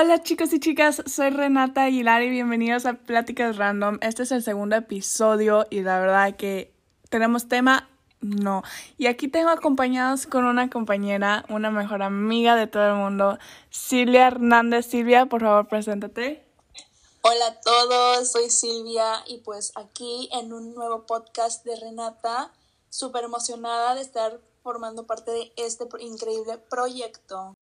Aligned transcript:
Hola 0.00 0.22
chicos 0.22 0.52
y 0.52 0.60
chicas, 0.60 1.02
soy 1.06 1.30
Renata 1.30 1.82
Aguilar 1.82 2.22
y 2.22 2.30
bienvenidos 2.30 2.86
a 2.86 2.92
Pláticas 2.92 3.56
Random. 3.56 3.98
Este 4.00 4.22
es 4.22 4.30
el 4.30 4.44
segundo 4.44 4.76
episodio 4.76 5.66
y 5.70 5.80
la 5.80 5.98
verdad 5.98 6.36
que 6.36 6.72
tenemos 7.08 7.48
tema, 7.48 7.90
no. 8.20 8.62
Y 8.96 9.08
aquí 9.08 9.26
tengo 9.26 9.48
acompañados 9.48 10.28
con 10.28 10.44
una 10.44 10.70
compañera, 10.70 11.44
una 11.48 11.72
mejor 11.72 12.04
amiga 12.04 12.54
de 12.54 12.68
todo 12.68 12.86
el 12.86 12.94
mundo, 12.94 13.38
Silvia 13.70 14.28
Hernández. 14.28 14.86
Silvia, 14.86 15.26
por 15.26 15.40
favor, 15.40 15.66
preséntate. 15.66 16.46
Hola 17.22 17.48
a 17.48 17.60
todos, 17.60 18.30
soy 18.30 18.50
Silvia 18.50 19.24
y 19.26 19.38
pues 19.38 19.72
aquí 19.74 20.28
en 20.30 20.52
un 20.52 20.76
nuevo 20.76 21.06
podcast 21.06 21.64
de 21.64 21.74
Renata, 21.74 22.52
súper 22.88 23.24
emocionada 23.24 23.96
de 23.96 24.02
estar 24.02 24.38
formando 24.62 25.08
parte 25.08 25.32
de 25.32 25.52
este 25.56 25.88
increíble 25.98 26.58
proyecto. 26.70 27.56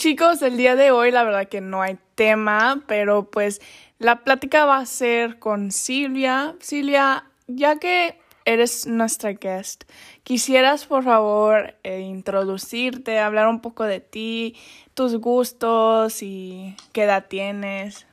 Chicos, 0.00 0.40
el 0.40 0.56
día 0.56 0.76
de 0.76 0.92
hoy 0.92 1.10
la 1.10 1.24
verdad 1.24 1.46
que 1.46 1.60
no 1.60 1.82
hay 1.82 1.98
tema, 2.14 2.82
pero 2.88 3.30
pues 3.30 3.60
la 3.98 4.24
plática 4.24 4.64
va 4.64 4.78
a 4.78 4.86
ser 4.86 5.38
con 5.38 5.72
Silvia. 5.72 6.56
Silvia, 6.58 7.30
ya 7.48 7.78
que 7.78 8.18
eres 8.46 8.86
nuestra 8.86 9.32
guest, 9.32 9.84
quisieras 10.22 10.86
por 10.86 11.04
favor 11.04 11.74
eh, 11.82 12.00
introducirte, 12.00 13.18
hablar 13.18 13.48
un 13.48 13.60
poco 13.60 13.84
de 13.84 14.00
ti, 14.00 14.56
tus 14.94 15.16
gustos 15.16 16.22
y 16.22 16.74
qué 16.94 17.02
edad 17.02 17.26
tienes. 17.28 18.06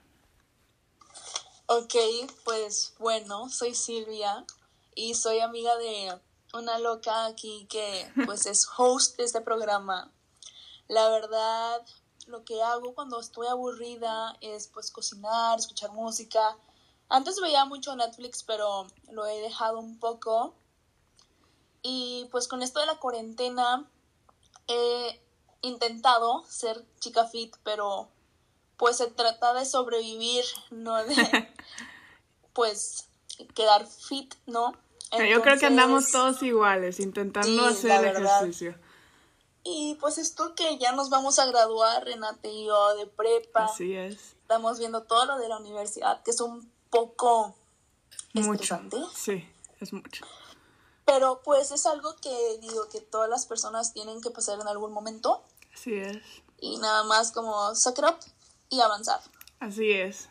Ok, 1.67 1.95
pues 2.43 2.95
bueno, 2.99 3.47
soy 3.47 3.73
Silvia 3.73 4.43
y 4.93 5.13
soy 5.13 5.39
amiga 5.39 5.73
de 5.77 6.19
una 6.53 6.79
loca 6.79 7.27
aquí 7.27 7.65
que 7.69 8.11
pues 8.25 8.45
es 8.45 8.67
host 8.77 9.15
de 9.15 9.23
este 9.23 9.39
programa. 9.39 10.11
La 10.87 11.09
verdad, 11.09 11.85
lo 12.27 12.43
que 12.43 12.61
hago 12.61 12.93
cuando 12.93 13.19
estoy 13.19 13.47
aburrida 13.47 14.35
es 14.41 14.67
pues 14.67 14.91
cocinar, 14.91 15.59
escuchar 15.59 15.91
música. 15.91 16.57
Antes 17.09 17.39
veía 17.41 17.65
mucho 17.65 17.95
Netflix, 17.95 18.43
pero 18.43 18.87
lo 19.11 19.25
he 19.25 19.39
dejado 19.41 19.79
un 19.79 19.99
poco. 19.99 20.53
Y 21.81 22.27
pues 22.31 22.47
con 22.47 22.63
esto 22.63 22.79
de 22.79 22.85
la 22.85 22.99
cuarentena 22.99 23.89
he 24.67 25.21
intentado 25.61 26.43
ser 26.49 26.83
chica 26.99 27.25
fit, 27.25 27.55
pero 27.63 28.09
pues 28.77 28.97
se 28.97 29.07
trata 29.07 29.53
de 29.53 29.65
sobrevivir, 29.65 30.43
no 30.69 30.95
de 31.03 31.15
pues 32.53 33.07
quedar 33.55 33.87
fit, 33.87 34.35
¿no? 34.45 34.73
Yo 35.11 35.41
creo 35.41 35.57
que 35.57 35.65
andamos 35.65 36.11
todos 36.11 36.43
iguales, 36.43 36.99
intentando 36.99 37.65
hacer 37.65 38.03
ejercicio. 38.05 38.75
Y 39.69 39.95
pues 39.95 40.17
esto 40.17 40.55
que 40.55 40.77
ya 40.77 40.93
nos 40.93 41.09
vamos 41.09 41.39
a 41.39 41.45
graduar, 41.45 42.05
Renate 42.05 42.49
y 42.49 42.67
yo, 42.67 42.95
de 42.95 43.05
prepa. 43.05 43.65
Así 43.65 43.93
es. 43.93 44.13
Estamos 44.41 44.79
viendo 44.79 45.03
todo 45.03 45.25
lo 45.25 45.37
de 45.37 45.49
la 45.49 45.57
universidad, 45.57 46.23
que 46.23 46.31
es 46.31 46.39
un 46.39 46.71
poco 46.89 47.53
mucho. 48.33 48.79
Sí, 49.13 49.45
es 49.81 49.91
mucho. 49.91 50.25
Pero 51.03 51.41
pues 51.43 51.71
es 51.71 51.85
algo 51.85 52.15
que 52.15 52.57
digo 52.61 52.87
que 52.87 53.01
todas 53.01 53.29
las 53.29 53.45
personas 53.45 53.91
tienen 53.91 54.21
que 54.21 54.29
pasar 54.29 54.57
en 54.61 54.69
algún 54.69 54.93
momento. 54.93 55.43
Así 55.73 55.95
es. 55.95 56.23
Y 56.61 56.77
nada 56.77 57.03
más 57.03 57.33
como 57.33 57.75
suck 57.75 57.97
it 57.97 58.05
up 58.05 58.17
y 58.69 58.79
avanzar. 58.79 59.19
Así 59.59 59.91
es. 59.91 60.29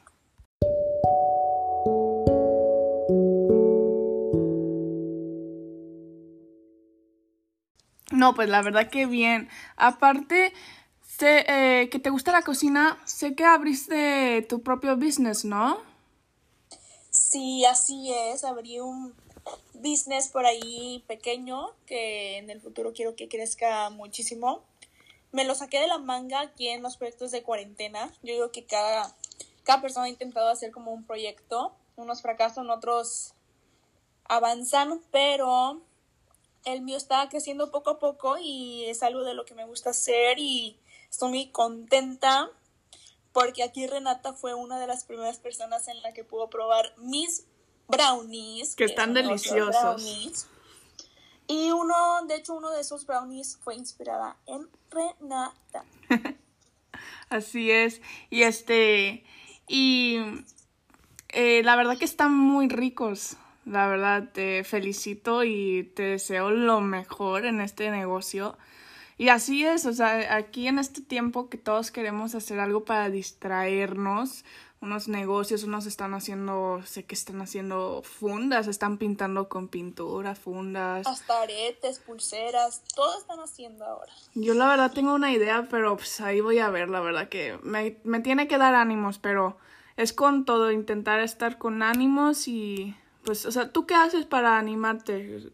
No, 8.26 8.34
pues 8.34 8.48
la 8.48 8.60
verdad 8.60 8.90
que 8.90 9.06
bien. 9.06 9.48
Aparte, 9.76 10.52
sé 11.00 11.44
eh, 11.46 11.88
que 11.90 12.00
te 12.00 12.10
gusta 12.10 12.32
la 12.32 12.42
cocina, 12.42 13.00
sé 13.04 13.36
que 13.36 13.44
abriste 13.44 14.44
tu 14.48 14.62
propio 14.62 14.96
business, 14.96 15.44
¿no? 15.44 15.78
Sí, 17.10 17.64
así 17.66 18.12
es. 18.12 18.42
Abrí 18.42 18.80
un 18.80 19.14
business 19.74 20.26
por 20.26 20.44
ahí 20.44 21.04
pequeño 21.06 21.70
que 21.86 22.38
en 22.38 22.50
el 22.50 22.60
futuro 22.60 22.92
quiero 22.92 23.14
que 23.14 23.28
crezca 23.28 23.90
muchísimo. 23.90 24.64
Me 25.30 25.44
lo 25.44 25.54
saqué 25.54 25.78
de 25.78 25.86
la 25.86 25.98
manga 25.98 26.40
aquí 26.40 26.66
en 26.66 26.82
los 26.82 26.96
proyectos 26.96 27.30
de 27.30 27.44
cuarentena. 27.44 28.12
Yo 28.24 28.32
digo 28.32 28.50
que 28.50 28.64
cada, 28.64 29.14
cada 29.62 29.80
persona 29.80 30.06
ha 30.06 30.08
intentado 30.08 30.48
hacer 30.48 30.72
como 30.72 30.92
un 30.92 31.04
proyecto. 31.04 31.76
Unos 31.94 32.22
fracasan, 32.22 32.70
otros 32.70 33.34
avanzan, 34.24 35.00
pero 35.12 35.80
el 36.66 36.82
mío 36.82 36.96
está 36.96 37.26
creciendo 37.28 37.70
poco 37.70 37.90
a 37.90 37.98
poco 37.98 38.36
y 38.38 38.84
es 38.86 39.02
algo 39.02 39.22
de 39.22 39.34
lo 39.34 39.46
que 39.46 39.54
me 39.54 39.64
gusta 39.64 39.90
hacer 39.90 40.38
y 40.38 40.76
estoy 41.08 41.30
muy 41.30 41.46
contenta 41.48 42.50
porque 43.32 43.62
aquí 43.62 43.86
Renata 43.86 44.32
fue 44.32 44.54
una 44.54 44.78
de 44.80 44.86
las 44.86 45.04
primeras 45.04 45.38
personas 45.38 45.88
en 45.88 46.02
la 46.02 46.12
que 46.12 46.24
pudo 46.24 46.50
probar 46.50 46.92
mis 46.96 47.44
brownies. 47.86 48.74
Que, 48.74 48.84
están 48.84 49.14
deliciosos. 49.14 50.46
Y 51.46 51.70
uno, 51.70 51.94
de 52.26 52.36
hecho, 52.36 52.54
uno 52.54 52.70
de 52.70 52.80
esos 52.80 53.06
brownies 53.06 53.58
fue 53.62 53.76
inspirada 53.76 54.36
en 54.46 54.68
Renata. 54.90 55.84
Así 57.28 57.70
es. 57.70 58.00
Y 58.30 58.42
este, 58.42 59.22
y 59.68 60.18
eh, 61.28 61.62
la 61.62 61.76
verdad 61.76 61.98
que 61.98 62.06
están 62.06 62.34
muy 62.34 62.68
ricos. 62.68 63.36
La 63.66 63.88
verdad, 63.88 64.30
te 64.32 64.62
felicito 64.62 65.42
y 65.42 65.92
te 65.94 66.04
deseo 66.04 66.50
lo 66.52 66.80
mejor 66.80 67.44
en 67.44 67.60
este 67.60 67.90
negocio. 67.90 68.56
Y 69.18 69.28
así 69.28 69.64
es, 69.64 69.86
o 69.86 69.92
sea, 69.92 70.36
aquí 70.36 70.68
en 70.68 70.78
este 70.78 71.00
tiempo 71.00 71.48
que 71.48 71.58
todos 71.58 71.90
queremos 71.90 72.34
hacer 72.34 72.60
algo 72.60 72.84
para 72.84 73.10
distraernos, 73.10 74.44
unos 74.80 75.08
negocios, 75.08 75.64
unos 75.64 75.86
están 75.86 76.14
haciendo, 76.14 76.80
sé 76.84 77.06
que 77.06 77.14
están 77.14 77.40
haciendo 77.40 78.02
fundas, 78.04 78.68
están 78.68 78.98
pintando 78.98 79.48
con 79.48 79.66
pintura, 79.68 80.36
fundas. 80.36 81.06
Hasta 81.06 81.42
aretes, 81.42 81.98
pulseras, 81.98 82.82
todo 82.94 83.18
están 83.18 83.40
haciendo 83.40 83.84
ahora. 83.84 84.12
Yo 84.34 84.54
la 84.54 84.68
verdad 84.68 84.92
tengo 84.92 85.14
una 85.14 85.32
idea, 85.32 85.66
pero 85.70 85.96
pues 85.96 86.20
ahí 86.20 86.40
voy 86.40 86.58
a 86.58 86.70
ver, 86.70 86.88
la 86.88 87.00
verdad 87.00 87.28
que 87.28 87.58
me, 87.62 87.96
me 88.04 88.20
tiene 88.20 88.46
que 88.46 88.58
dar 88.58 88.74
ánimos, 88.74 89.18
pero 89.18 89.56
es 89.96 90.12
con 90.12 90.44
todo, 90.44 90.70
intentar 90.70 91.20
estar 91.20 91.58
con 91.58 91.82
ánimos 91.82 92.46
y 92.48 92.94
pues, 93.26 93.44
o 93.44 93.50
sea, 93.50 93.72
¿tú 93.72 93.86
qué 93.86 93.94
haces 93.94 94.24
para 94.24 94.56
animarte? 94.56 95.50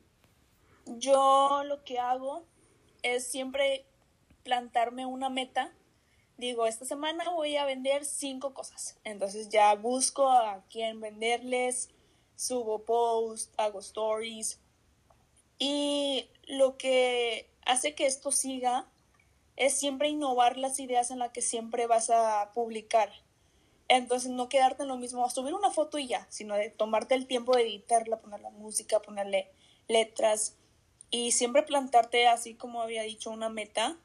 Yo 0.84 1.62
lo 1.64 1.82
que 1.84 1.98
hago 1.98 2.44
es 3.02 3.26
siempre 3.26 3.86
plantarme 4.44 5.06
una 5.06 5.30
meta. 5.30 5.72
Digo, 6.36 6.66
esta 6.66 6.84
semana 6.84 7.30
voy 7.30 7.56
a 7.56 7.64
vender 7.64 8.04
cinco 8.04 8.52
cosas. 8.52 8.98
Entonces 9.04 9.48
ya 9.48 9.74
busco 9.74 10.28
a 10.28 10.62
quién 10.68 11.00
venderles, 11.00 11.88
subo 12.36 12.84
posts, 12.84 13.50
hago 13.56 13.80
stories. 13.80 14.60
Y 15.58 16.28
lo 16.46 16.76
que 16.76 17.50
hace 17.64 17.94
que 17.94 18.04
esto 18.04 18.32
siga 18.32 18.86
es 19.56 19.78
siempre 19.78 20.08
innovar 20.08 20.58
las 20.58 20.78
ideas 20.78 21.10
en 21.10 21.20
las 21.20 21.32
que 21.32 21.40
siempre 21.40 21.86
vas 21.86 22.10
a 22.10 22.52
publicar. 22.52 23.10
Entonces 23.94 24.30
no 24.30 24.48
quedarte 24.48 24.84
en 24.84 24.88
lo 24.88 24.96
mismo, 24.96 25.28
subir 25.28 25.52
una 25.52 25.70
foto 25.70 25.98
y 25.98 26.06
ya, 26.06 26.26
sino 26.30 26.54
de 26.54 26.70
tomarte 26.70 27.14
el 27.14 27.26
tiempo 27.26 27.54
de 27.54 27.64
editarla, 27.64 28.22
poner 28.22 28.40
la 28.40 28.48
música, 28.48 29.02
ponerle 29.02 29.50
letras 29.86 30.56
y 31.10 31.32
siempre 31.32 31.62
plantarte 31.62 32.26
así 32.26 32.54
como 32.54 32.80
había 32.80 33.02
dicho 33.02 33.30
una 33.30 33.50
meta 33.50 33.98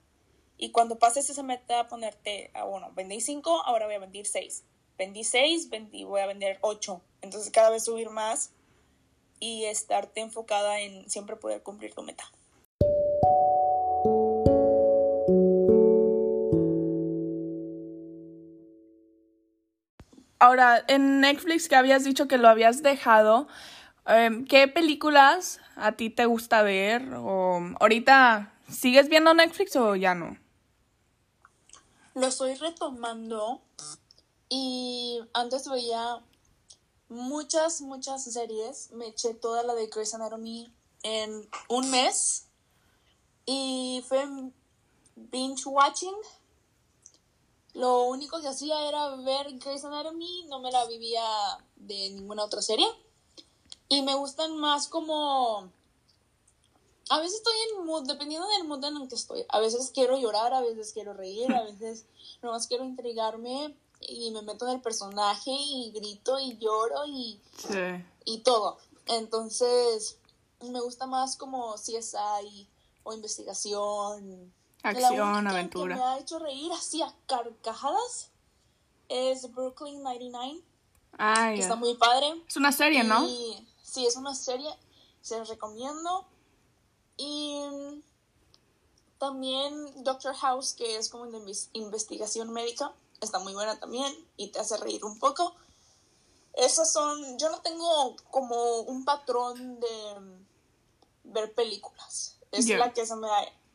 y 0.57 0.71
cuando 0.71 0.99
pases 0.99 1.29
esa 1.29 1.41
meta 1.41 1.87
ponerte, 1.87 2.51
ah, 2.53 2.65
bueno, 2.65 2.91
vendí 2.95 3.21
cinco, 3.21 3.61
ahora 3.63 3.85
voy 3.85 3.95
a 3.95 3.99
vender 3.99 4.25
seis. 4.25 4.65
Vendí 4.97 5.23
seis, 5.23 5.69
vendí, 5.69 6.03
voy 6.03 6.19
a 6.19 6.25
vender 6.25 6.57
ocho. 6.59 6.99
Entonces 7.21 7.49
cada 7.49 7.69
vez 7.69 7.85
subir 7.85 8.09
más 8.09 8.51
y 9.39 9.63
estarte 9.63 10.19
enfocada 10.19 10.81
en 10.81 11.09
siempre 11.09 11.37
poder 11.37 11.63
cumplir 11.63 11.93
tu 11.93 12.03
meta. 12.03 12.29
Ahora, 20.47 20.85
en 20.87 21.19
Netflix 21.19 21.67
que 21.67 21.75
habías 21.75 22.05
dicho 22.05 22.29
que 22.29 22.37
lo 22.37 22.47
habías 22.47 22.81
dejado, 22.81 23.49
em, 24.05 24.45
¿qué 24.45 24.69
películas 24.69 25.59
a 25.75 25.91
ti 25.91 26.09
te 26.09 26.25
gusta 26.25 26.61
ver? 26.61 27.15
O 27.15 27.59
ahorita, 27.81 28.53
¿sigues 28.71 29.09
viendo 29.09 29.33
Netflix 29.33 29.75
o 29.75 29.93
ya 29.97 30.15
no? 30.15 30.37
Lo 32.13 32.27
estoy 32.27 32.53
retomando 32.53 33.61
y 34.47 35.19
antes 35.33 35.67
veía 35.67 36.21
muchas, 37.09 37.81
muchas 37.81 38.23
series. 38.23 38.91
Me 38.93 39.07
eché 39.07 39.33
toda 39.33 39.63
la 39.63 39.75
de 39.75 39.87
Grey's 39.87 40.13
Anatomy 40.13 40.73
en 41.03 41.45
un 41.67 41.91
mes 41.91 42.47
y 43.45 44.01
fue 44.07 44.25
binge 45.17 45.65
watching 45.65 46.15
lo 47.77 48.05
único 48.05 48.41
que 48.41 48.47
hacía 48.47 48.87
era 48.89 49.15
ver 49.17 49.53
Grey's 49.59 49.85
Anatomy, 49.85 50.45
no 50.47 50.59
me 50.59 50.71
la 50.71 50.85
vivía 50.85 51.23
de 51.75 52.09
ninguna 52.09 52.43
otra 52.43 52.61
serie. 52.61 52.87
Y 53.87 54.01
me 54.01 54.15
gustan 54.15 54.57
más 54.57 54.87
como 54.87 55.71
a 57.09 57.19
veces 57.19 57.35
estoy 57.35 57.53
en 57.71 57.85
mood, 57.85 58.07
dependiendo 58.07 58.47
del 58.47 58.67
mood 58.67 58.83
en 58.83 58.97
el 58.97 59.07
que 59.07 59.13
estoy. 59.13 59.45
A 59.49 59.59
veces 59.59 59.91
quiero 59.93 60.17
llorar, 60.17 60.55
a 60.55 60.61
veces 60.61 60.91
quiero 60.91 61.13
reír, 61.13 61.53
a 61.53 61.63
veces 61.63 62.05
nomás 62.41 62.65
quiero 62.65 62.83
intrigarme 62.83 63.77
y 64.01 64.31
me 64.31 64.41
meto 64.41 64.67
en 64.67 64.73
el 64.73 64.81
personaje 64.81 65.51
y 65.51 65.91
grito 65.91 66.39
y 66.39 66.57
lloro 66.57 67.05
y, 67.05 67.39
y 68.25 68.39
todo. 68.39 68.79
Entonces, 69.05 70.17
me 70.61 70.81
gusta 70.81 71.05
más 71.05 71.37
como 71.37 71.75
CSI 71.75 72.67
o 73.03 73.13
investigación. 73.13 74.51
Acción, 74.83 75.47
aventura. 75.47 75.95
Que 75.95 76.01
me 76.01 76.07
ha 76.07 76.19
hecho 76.19 76.39
reír 76.39 76.71
así 76.71 77.01
a 77.01 77.13
carcajadas 77.25 78.31
es 79.09 79.51
Brooklyn 79.53 80.03
99. 80.03 80.61
Ah, 81.17 81.53
Está 81.53 81.75
muy 81.75 81.95
padre. 81.95 82.43
Es 82.47 82.57
una 82.57 82.71
serie, 82.71 83.03
¿no? 83.03 83.27
Sí, 83.81 84.05
es 84.05 84.15
una 84.15 84.35
serie. 84.35 84.69
Se 85.21 85.37
los 85.37 85.49
recomiendo. 85.49 86.27
Y 87.17 87.63
también 89.17 90.03
Doctor 90.03 90.35
House, 90.35 90.73
que 90.73 90.97
es 90.97 91.09
como 91.09 91.25
de 91.27 91.39
investigación 91.73 92.51
médica. 92.51 92.93
Está 93.21 93.39
muy 93.39 93.53
buena 93.53 93.79
también 93.79 94.13
y 94.35 94.49
te 94.49 94.59
hace 94.59 94.77
reír 94.77 95.03
un 95.03 95.17
poco. 95.17 95.55
Esas 96.53 96.91
son, 96.91 97.37
yo 97.39 97.49
no 97.49 97.61
tengo 97.61 98.15
como 98.29 98.81
un 98.81 99.05
patrón 99.05 99.79
de 99.79 100.45
ver 101.23 101.53
películas. 101.53 102.37
Es 102.51 102.67
la 102.69 102.93
que 102.93 103.05
se 103.05 103.15
me 103.15 103.27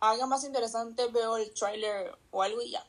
haga 0.03 0.27
más 0.27 0.45
interesante, 0.45 1.07
veo 1.13 1.37
el 1.37 1.55
tráiler 1.55 2.13
o 2.33 2.43
algo 2.43 2.61
y 2.61 2.73
ya. 2.73 2.85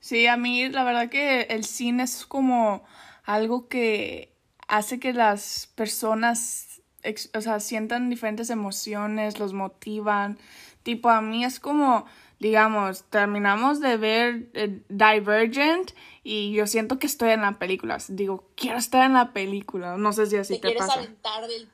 Sí, 0.00 0.28
a 0.28 0.36
mí 0.36 0.68
la 0.68 0.84
verdad 0.84 1.10
que 1.10 1.42
el 1.42 1.64
cine 1.64 2.04
es 2.04 2.24
como 2.24 2.84
algo 3.24 3.68
que 3.68 4.32
hace 4.68 5.00
que 5.00 5.12
las 5.12 5.70
personas, 5.74 6.80
o 7.34 7.40
sea, 7.40 7.58
sientan 7.58 8.10
diferentes 8.10 8.48
emociones, 8.48 9.40
los 9.40 9.52
motivan. 9.52 10.38
Tipo, 10.84 11.10
a 11.10 11.20
mí 11.20 11.44
es 11.44 11.58
como, 11.58 12.06
digamos, 12.38 13.02
terminamos 13.10 13.80
de 13.80 13.96
ver 13.96 14.50
eh, 14.54 14.80
Divergent 14.88 15.90
y 16.22 16.52
yo 16.52 16.68
siento 16.68 17.00
que 17.00 17.08
estoy 17.08 17.30
en 17.30 17.40
la 17.40 17.58
película. 17.58 17.98
Digo, 18.06 18.44
quiero 18.54 18.78
estar 18.78 19.04
en 19.04 19.14
la 19.14 19.32
película. 19.32 19.96
No 19.96 20.12
sé 20.12 20.26
si 20.26 20.36
así 20.36 20.54
te, 20.54 20.68
te 20.68 20.74
quieres 20.74 20.88
aventar 20.88 21.48
del 21.48 21.68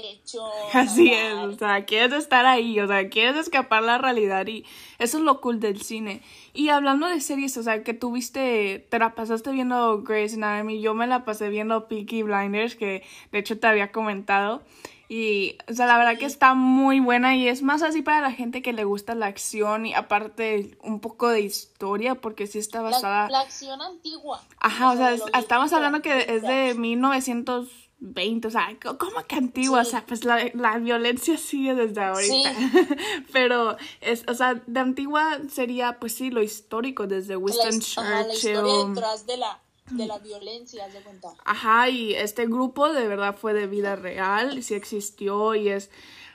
techo. 0.00 0.44
Así 0.72 1.12
es, 1.12 1.34
o 1.34 1.52
sea, 1.52 1.84
quieres 1.84 2.12
estar 2.12 2.46
ahí, 2.46 2.78
o 2.80 2.86
sea, 2.86 3.08
quieres 3.08 3.36
escapar 3.36 3.82
la 3.82 3.98
realidad 3.98 4.46
y 4.46 4.64
eso 4.98 5.18
es 5.18 5.24
lo 5.24 5.40
cool 5.40 5.60
del 5.60 5.82
cine. 5.82 6.22
Y 6.52 6.68
hablando 6.68 7.06
de 7.06 7.20
series, 7.20 7.56
o 7.56 7.62
sea, 7.62 7.82
que 7.82 7.94
tuviste, 7.94 8.86
te 8.88 8.98
la 8.98 9.14
pasaste 9.14 9.50
viendo 9.50 10.02
Grey's 10.02 10.34
Anatomy, 10.34 10.80
yo 10.80 10.94
me 10.94 11.06
la 11.06 11.24
pasé 11.24 11.48
viendo 11.48 11.88
Peaky 11.88 12.22
Blinders, 12.22 12.76
que 12.76 13.04
de 13.32 13.38
hecho 13.38 13.58
te 13.58 13.66
había 13.66 13.92
comentado. 13.92 14.62
Y, 15.08 15.56
o 15.70 15.72
sea, 15.72 15.86
la 15.86 15.98
verdad 15.98 16.18
que 16.18 16.24
está 16.24 16.54
muy 16.54 16.98
buena 16.98 17.36
y 17.36 17.46
es 17.46 17.62
más 17.62 17.82
así 17.82 18.02
para 18.02 18.20
la 18.20 18.32
gente 18.32 18.60
que 18.60 18.72
le 18.72 18.82
gusta 18.82 19.14
la 19.14 19.26
acción 19.26 19.86
y 19.86 19.94
aparte 19.94 20.76
un 20.82 20.98
poco 20.98 21.28
de 21.28 21.42
historia 21.42 22.16
porque 22.16 22.48
sí 22.48 22.58
está 22.58 22.82
basada... 22.82 23.28
La, 23.30 23.40
acción 23.40 23.80
antigua. 23.80 24.42
Ajá, 24.58 24.90
o 24.90 24.96
sea, 24.96 25.14
estamos 25.38 25.72
hablando 25.72 26.02
que 26.02 26.26
es 26.28 26.42
de 26.42 26.74
1900 26.74 27.85
20, 27.98 28.48
o 28.48 28.50
sea, 28.50 28.76
¿cómo 28.98 29.24
que 29.26 29.36
antigua? 29.36 29.80
O 29.80 29.84
sea, 29.84 30.04
pues 30.04 30.24
la, 30.24 30.50
la, 30.52 30.78
violencia 30.78 31.38
sigue 31.38 31.74
desde 31.74 32.02
ahorita. 32.02 32.52
Pero, 33.32 33.76
es, 34.00 34.24
o 34.28 34.34
sea, 34.34 34.62
de 34.66 34.80
antigua 34.80 35.38
sería, 35.50 35.98
pues 35.98 36.14
sí, 36.14 36.30
lo 36.30 36.42
histórico, 36.42 37.06
desde 37.06 37.36
Winston 37.36 37.80
Churchill. 37.80 38.26
la 38.26 38.34
historia 38.34 38.88
detrás 38.88 39.26
de 39.26 39.36
la, 39.38 39.60
de 39.90 40.06
la 40.06 40.18
violencia, 40.18 40.86
de 40.88 41.00
cuenta. 41.00 41.28
Ajá, 41.44 41.88
y 41.88 42.14
este 42.14 42.46
grupo 42.46 42.92
de 42.92 43.08
verdad 43.08 43.34
fue 43.36 43.54
de 43.54 43.66
vida 43.66 43.96
real, 43.96 44.62
sí 44.62 44.74
existió 44.74 45.54
y 45.54 45.70
es, 45.70 45.90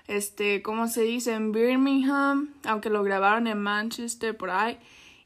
este, 0.08 0.64
¿cómo 0.64 0.88
se 0.88 1.04
dice? 1.04 1.34
En 1.34 1.52
Birmingham, 1.52 2.56
aunque 2.64 2.90
lo 2.90 3.04
grabaron 3.04 3.46
en 3.46 3.62
Manchester, 3.62 4.36
por 4.36 4.50
ahí. 4.50 4.80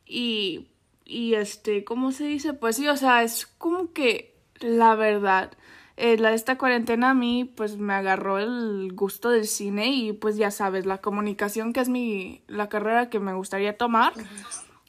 Y, 0.06 0.68
y 1.06 1.36
este, 1.36 1.86
¿cómo 1.86 2.12
se 2.12 2.26
dice? 2.26 2.54
Pues 2.54 2.76
sí, 2.76 2.90
o 2.90 2.98
sea, 2.98 3.24
es 3.24 3.46
como 3.46 3.94
que 3.94 4.36
la 4.60 4.96
verdad 4.96 5.52
eh, 5.98 6.18
la, 6.18 6.34
esta 6.34 6.58
cuarentena 6.58 7.12
a 7.12 7.14
mí 7.14 7.46
pues 7.46 7.78
me 7.78 7.94
agarró 7.94 8.38
el 8.38 8.92
gusto 8.94 9.30
del 9.30 9.48
cine 9.48 9.88
y 9.88 10.12
pues 10.12 10.36
ya 10.36 10.52
sabes, 10.52 10.86
la 10.86 10.98
comunicación 10.98 11.72
que 11.72 11.80
es 11.80 11.88
mi, 11.88 12.44
la 12.48 12.68
carrera 12.68 13.10
que 13.10 13.20
me 13.20 13.34
gustaría 13.34 13.78
tomar, 13.78 14.12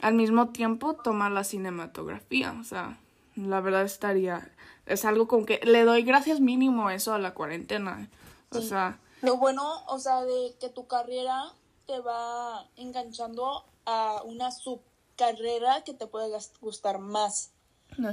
al 0.00 0.14
mismo 0.14 0.48
tiempo 0.48 0.94
tomar 0.94 1.30
la 1.30 1.44
cinematografía, 1.44 2.56
o 2.60 2.64
sea, 2.64 2.98
la 3.36 3.60
verdad 3.60 3.84
estaría, 3.84 4.50
es 4.86 5.04
algo 5.04 5.28
como 5.28 5.46
que 5.46 5.60
le 5.62 5.84
doy 5.84 6.02
gracias 6.02 6.40
mínimo 6.40 6.90
eso 6.90 7.14
a 7.14 7.20
la 7.20 7.34
cuarentena, 7.34 8.08
o 8.50 8.60
sea. 8.60 8.98
Lo 9.22 9.36
bueno, 9.36 9.84
o 9.86 9.98
sea, 10.00 10.24
de 10.24 10.56
que 10.60 10.68
tu 10.70 10.88
carrera 10.88 11.52
te 11.86 12.00
va 12.00 12.66
enganchando 12.76 13.64
a 13.84 14.22
una 14.24 14.50
subcarrera 14.50 15.84
que 15.84 15.94
te 15.94 16.08
puede 16.08 16.36
gustar 16.60 16.98
más. 16.98 17.52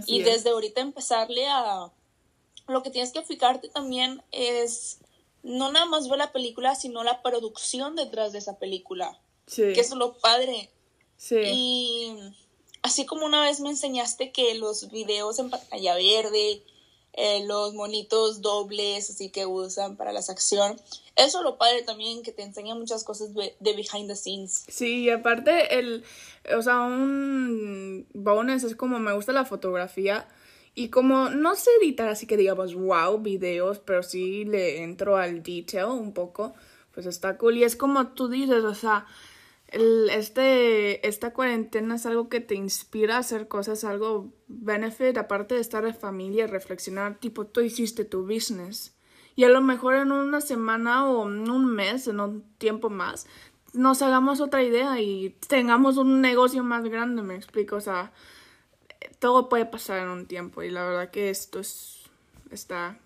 y 0.06 0.22
desde 0.22 0.52
ahorita 0.52 0.82
empezarle 0.82 1.48
a 1.48 1.92
lo 2.68 2.84
que 2.84 2.90
tienes 2.90 3.12
que 3.12 3.24
fijarte 3.24 3.70
también 3.70 4.24
es 4.32 5.00
no 5.44 5.72
nada 5.72 5.86
más 5.86 6.08
ver 6.10 6.20
la 6.20 6.32
película, 6.32 6.76
sino 6.76 7.04
la 7.04 7.22
producción 7.22 7.96
detrás 7.96 8.32
de 8.32 8.40
esa 8.40 8.58
película. 8.58 9.20
Sí. 9.46 9.74
Que 9.74 9.82
es 9.82 9.92
lo 9.94 10.18
padre. 10.18 10.70
Sí. 11.18 11.36
Y 11.46 12.18
así 12.82 13.06
como 13.06 13.26
una 13.26 13.42
vez 13.42 13.60
me 13.60 13.70
enseñaste 13.70 14.32
que 14.32 14.56
los 14.56 14.90
videos 14.90 15.40
en 15.40 15.50
pantalla 15.50 15.96
verde, 15.96 16.64
eh, 17.16 17.46
los 17.46 17.74
monitos 17.74 18.42
dobles, 18.42 19.10
así 19.10 19.30
que 19.30 19.46
usan 19.46 19.98
para 19.98 20.14
las 20.14 20.30
acción. 20.30 20.80
Eso 21.16 21.44
lo 21.44 21.58
padre 21.58 21.84
también, 21.84 22.24
que 22.24 22.32
te 22.32 22.42
enseña 22.42 22.74
muchas 22.74 23.04
cosas 23.04 23.34
de, 23.36 23.56
de, 23.60 23.74
behind 23.74 24.08
the 24.08 24.16
scenes. 24.16 24.64
Sí, 24.68 25.04
y 25.04 25.10
aparte, 25.10 25.78
el, 25.78 26.04
o 26.58 26.62
sea, 26.62 26.82
un 26.82 28.08
bonus 28.14 28.64
es 28.64 28.76
como 28.76 28.98
me 28.98 29.14
gusta 29.14 29.32
la 29.32 29.46
fotografía 29.46 30.28
y 30.76 30.90
como 30.90 31.30
no 31.30 31.56
sé 31.56 31.70
editar 31.82 32.10
así 32.10 32.26
que 32.26 32.38
digamos, 32.38 32.74
wow, 32.74 33.20
videos, 33.20 33.80
pero 33.80 34.02
sí 34.02 34.46
le 34.46 34.84
entro 34.84 35.18
al 35.18 35.44
detail 35.44 35.86
un 35.86 36.14
poco, 36.14 36.54
pues 36.94 37.06
está 37.06 37.38
cool. 37.38 37.58
Y 37.58 37.64
es 37.64 37.76
como 37.76 38.08
tú 38.10 38.28
dices, 38.28 38.64
o 38.64 38.74
sea, 38.74 39.06
el, 39.68 40.10
este, 40.10 41.08
esta 41.08 41.34
cuarentena 41.34 41.96
es 41.96 42.06
algo 42.06 42.28
que 42.28 42.42
te 42.42 42.56
inspira 42.56 43.18
a 43.18 43.20
hacer 43.20 43.48
cosas, 43.48 43.84
algo 43.84 44.34
benefit, 44.48 45.18
aparte 45.18 45.56
de 45.56 45.62
estar 45.62 45.86
en 45.86 45.96
familia, 45.96 46.48
reflexionar, 46.48 47.20
tipo, 47.20 47.46
tú 47.46 47.62
hiciste 47.62 48.04
tu 48.06 48.26
business. 48.26 48.96
Y 49.36 49.46
a 49.46 49.50
lo 49.50 49.62
mejor 49.62 49.96
en 49.96 50.12
una 50.12 50.42
semana 50.42 51.08
o 51.08 51.28
en 51.28 51.50
un 51.50 51.66
mes, 51.68 52.08
en 52.08 52.20
un 52.20 52.44
tiempo 52.58 52.90
más, 52.90 53.28
nos 53.74 54.02
hagamos 54.04 54.42
otra 54.42 54.64
idea 54.64 55.00
y 55.02 55.36
tengamos 55.48 55.98
un 55.98 56.22
negocio 56.22 56.64
más 56.64 56.84
grande, 56.84 57.24
me 57.24 57.36
explico, 57.36 57.76
o 57.76 57.82
sea 57.82 58.12
todo 59.20 59.50
puede 59.50 59.66
pasar 59.66 60.00
en 60.00 60.10
un 60.10 60.28
tiempo 60.28 60.64
y 60.64 60.70
la 60.70 60.84
verdad 60.84 61.12
que 61.12 61.30
esto 61.30 61.60
es, 61.60 62.04
está 62.52 62.98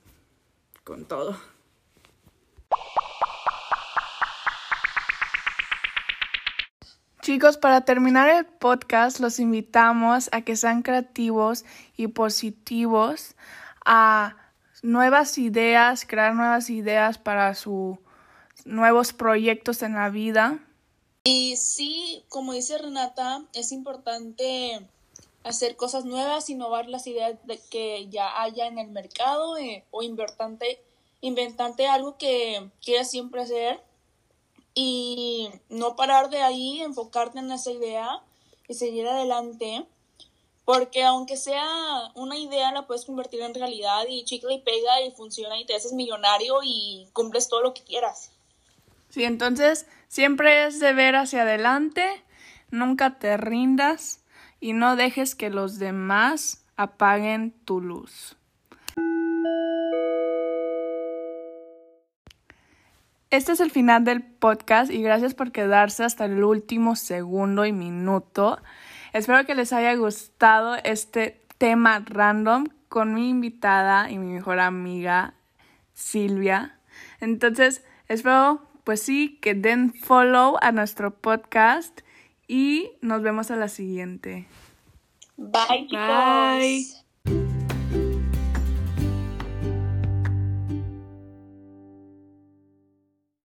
con 0.84 1.06
todo. 1.06 1.38
Chicos, 7.22 7.58
para 7.58 7.82
terminar 7.82 8.30
el 8.30 8.46
podcast, 8.46 9.20
los 9.20 9.40
invitamos 9.40 10.30
a 10.32 10.44
que 10.44 10.56
sean 10.56 10.82
creativos 10.82 11.66
y 11.98 12.08
positivos, 12.08 13.36
a 13.86 14.38
nuevas 14.82 15.38
ideas, 15.38 16.06
crear 16.08 16.34
nuevas 16.34 16.70
ideas 16.70 17.18
para 17.18 17.54
sus 17.54 17.98
nuevos 18.64 19.12
proyectos 19.12 19.82
en 19.82 19.96
la 19.96 20.10
vida. 20.10 20.60
Y 21.26 21.58
sí, 21.58 22.24
como 22.30 22.54
dice 22.54 22.78
Renata, 22.78 23.44
es 23.54 23.74
importante 23.74 24.88
hacer 25.48 25.76
cosas 25.76 26.06
nuevas, 26.06 26.50
innovar 26.50 26.88
las 26.88 27.08
ideas 27.08 27.36
de 27.46 27.60
que 27.70 28.08
ya 28.10 28.42
haya 28.42 28.68
en 28.68 28.78
el 28.78 28.90
mercado 28.90 29.58
eh, 29.58 29.84
o 29.92 30.04
inventante, 30.04 30.82
inventante 31.22 31.88
algo 31.88 32.18
que 32.18 32.70
quieras 32.82 33.10
siempre 33.10 33.42
hacer 33.42 33.82
y 34.74 35.50
no 35.70 35.96
parar 35.96 36.30
de 36.30 36.42
ahí, 36.42 36.82
enfocarte 36.82 37.40
en 37.40 37.52
esa 37.52 37.72
idea 37.72 38.22
y 38.68 38.74
seguir 38.74 39.08
adelante. 39.08 39.86
Porque 40.66 41.04
aunque 41.04 41.38
sea 41.38 41.66
una 42.14 42.38
idea, 42.38 42.74
la 42.74 42.86
puedes 42.86 43.06
convertir 43.06 43.42
en 43.42 43.54
realidad 43.54 44.04
y 44.10 44.26
chicle 44.26 44.56
y 44.56 44.60
pega 44.60 45.02
y 45.02 45.12
funciona 45.12 45.58
y 45.60 45.66
te 45.66 45.76
haces 45.76 45.94
millonario 45.94 46.60
y 46.62 47.08
cumples 47.14 47.48
todo 47.48 47.62
lo 47.62 47.74
que 47.74 47.84
quieras. 47.84 48.32
Sí, 49.10 49.24
entonces 49.24 49.88
siempre 50.10 50.66
es 50.66 50.82
de 50.82 50.92
ver 50.92 51.16
hacia 51.16 51.44
adelante, 51.44 52.22
nunca 52.70 53.18
te 53.18 53.38
rindas 53.38 54.20
y 54.60 54.74
no 54.74 54.96
dejes 54.96 55.36
que 55.36 55.50
los 55.50 55.80
demás 55.80 56.66
apaguen 56.76 57.52
tu 57.66 57.82
luz. 57.82 58.38
Este 63.30 63.52
es 63.52 63.60
el 63.60 63.72
final 63.72 64.06
del 64.06 64.24
podcast 64.24 64.90
y 64.90 65.02
gracias 65.02 65.34
por 65.34 65.52
quedarse 65.52 66.04
hasta 66.04 66.26
el 66.26 66.44
último 66.44 66.96
segundo 66.96 67.66
y 67.66 67.74
minuto. 67.74 68.62
Espero 69.12 69.46
que 69.46 69.54
les 69.54 69.74
haya 69.74 69.94
gustado 69.96 70.76
este 70.76 71.42
tema 71.58 72.04
random 72.06 72.68
con 72.88 73.14
mi 73.14 73.30
invitada 73.30 74.10
y 74.10 74.18
mi 74.18 74.34
mejor 74.34 74.60
amiga 74.60 75.34
Silvia. 75.94 76.80
Entonces, 77.20 77.84
espero 78.08 78.68
pues 78.88 79.02
sí, 79.02 79.38
que 79.42 79.54
den 79.54 79.94
follow 79.94 80.56
a 80.62 80.72
nuestro 80.72 81.12
podcast 81.12 82.00
y 82.48 82.92
nos 83.02 83.22
vemos 83.22 83.52
a 83.52 83.56
la 83.56 83.68
siguiente. 83.68 84.48
Bye, 85.38 85.88
chicos. 85.88 86.08
Bye. 86.08 87.07